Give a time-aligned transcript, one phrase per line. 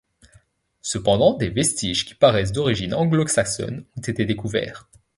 [0.81, 4.89] Cependant des vestiges qui paraissent d'origine anglo-saxonne ont été découverts.